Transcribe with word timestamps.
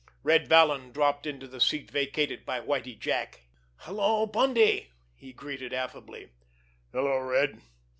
Red 0.23 0.47
Vallon 0.47 0.91
dropped 0.91 1.27
into 1.27 1.47
the 1.47 1.61
seat 1.61 1.91
vacated 1.91 2.43
by 2.43 2.59
Whitie 2.59 2.95
Jack. 2.97 3.41
"Hello, 3.81 4.25
Bundy!" 4.25 4.89
he 5.15 5.31
greeted 5.31 5.73
affably. 5.73 6.31
"Hello, 6.91 7.19
Red!" 7.19 7.61